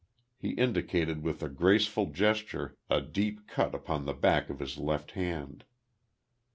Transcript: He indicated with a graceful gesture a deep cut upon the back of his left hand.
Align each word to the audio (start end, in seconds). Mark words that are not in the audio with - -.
He 0.35 0.53
indicated 0.53 1.21
with 1.21 1.43
a 1.43 1.47
graceful 1.47 2.07
gesture 2.07 2.75
a 2.89 3.01
deep 3.01 3.45
cut 3.45 3.75
upon 3.75 4.05
the 4.07 4.15
back 4.15 4.49
of 4.49 4.57
his 4.57 4.79
left 4.79 5.11
hand. 5.11 5.63